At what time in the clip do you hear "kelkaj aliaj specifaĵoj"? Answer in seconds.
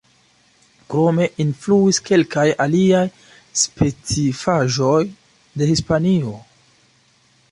2.07-5.01